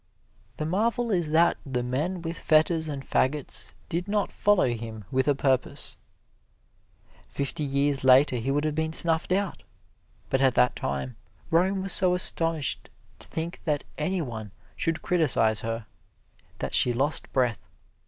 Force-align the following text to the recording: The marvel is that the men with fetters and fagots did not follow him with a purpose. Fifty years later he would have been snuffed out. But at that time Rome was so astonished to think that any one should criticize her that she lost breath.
The 0.57 0.65
marvel 0.65 1.11
is 1.11 1.29
that 1.29 1.57
the 1.63 1.83
men 1.83 2.23
with 2.23 2.39
fetters 2.39 2.87
and 2.87 3.03
fagots 3.05 3.75
did 3.87 4.07
not 4.07 4.31
follow 4.31 4.69
him 4.73 5.05
with 5.11 5.27
a 5.27 5.35
purpose. 5.35 5.95
Fifty 7.29 7.63
years 7.63 8.03
later 8.03 8.37
he 8.37 8.49
would 8.49 8.63
have 8.65 8.73
been 8.73 8.93
snuffed 8.93 9.31
out. 9.31 9.61
But 10.31 10.41
at 10.41 10.55
that 10.55 10.75
time 10.75 11.17
Rome 11.51 11.83
was 11.83 11.93
so 11.93 12.15
astonished 12.15 12.89
to 13.19 13.27
think 13.27 13.63
that 13.65 13.83
any 13.95 14.23
one 14.23 14.49
should 14.75 15.03
criticize 15.03 15.61
her 15.61 15.85
that 16.57 16.73
she 16.73 16.93
lost 16.93 17.31
breath. 17.31 17.59